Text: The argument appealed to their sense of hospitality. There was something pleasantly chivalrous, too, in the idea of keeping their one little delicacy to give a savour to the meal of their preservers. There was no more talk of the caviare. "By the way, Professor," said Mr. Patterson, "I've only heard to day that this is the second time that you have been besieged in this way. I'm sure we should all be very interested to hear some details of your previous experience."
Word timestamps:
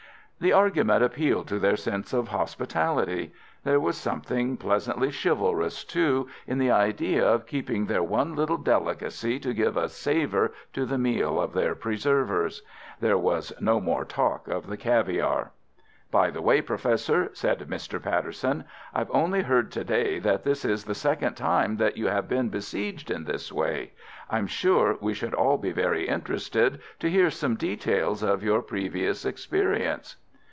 The 0.43 0.53
argument 0.53 1.03
appealed 1.03 1.47
to 1.49 1.59
their 1.59 1.75
sense 1.77 2.13
of 2.13 2.29
hospitality. 2.29 3.31
There 3.63 3.79
was 3.79 3.95
something 3.95 4.57
pleasantly 4.57 5.11
chivalrous, 5.11 5.83
too, 5.83 6.29
in 6.47 6.57
the 6.57 6.71
idea 6.71 7.23
of 7.23 7.45
keeping 7.45 7.85
their 7.85 8.01
one 8.01 8.35
little 8.35 8.57
delicacy 8.57 9.37
to 9.39 9.53
give 9.53 9.77
a 9.77 9.87
savour 9.87 10.51
to 10.73 10.87
the 10.87 10.97
meal 10.97 11.39
of 11.39 11.53
their 11.53 11.75
preservers. 11.75 12.63
There 12.99 13.19
was 13.19 13.53
no 13.61 13.79
more 13.79 14.03
talk 14.03 14.47
of 14.47 14.65
the 14.65 14.77
caviare. 14.77 15.51
"By 16.09 16.31
the 16.31 16.41
way, 16.41 16.59
Professor," 16.63 17.29
said 17.33 17.59
Mr. 17.69 18.01
Patterson, 18.01 18.63
"I've 18.95 19.11
only 19.11 19.43
heard 19.43 19.71
to 19.73 19.83
day 19.83 20.17
that 20.17 20.43
this 20.43 20.65
is 20.65 20.85
the 20.85 20.95
second 20.95 21.35
time 21.35 21.77
that 21.77 21.97
you 21.97 22.07
have 22.07 22.27
been 22.27 22.49
besieged 22.49 23.11
in 23.11 23.25
this 23.25 23.51
way. 23.51 23.91
I'm 24.27 24.47
sure 24.47 24.97
we 24.99 25.13
should 25.13 25.35
all 25.35 25.59
be 25.59 25.71
very 25.71 26.07
interested 26.07 26.81
to 26.99 27.11
hear 27.11 27.29
some 27.29 27.57
details 27.57 28.23
of 28.23 28.41
your 28.41 28.63
previous 28.63 29.23
experience." 29.23 30.15